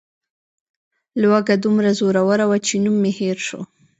لوږه 1.21 1.55
دومره 1.63 1.89
زور 1.99 2.15
وه 2.49 2.57
چې 2.67 2.75
نوم 2.83 2.95
مې 3.03 3.11
هېر 3.19 3.37
شو. 3.47 3.61